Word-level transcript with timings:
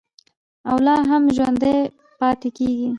او 0.69 0.77
لا 0.85 0.95
هم 1.09 1.23
ژوندی 1.35 1.77
پاتې 2.19 2.49
کیږي. 2.57 2.87